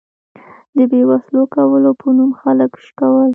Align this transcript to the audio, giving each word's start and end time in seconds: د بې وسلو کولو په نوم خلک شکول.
د 0.75 0.77
بې 0.91 1.01
وسلو 1.09 1.41
کولو 1.55 1.91
په 2.01 2.07
نوم 2.17 2.31
خلک 2.41 2.71
شکول. 2.85 3.29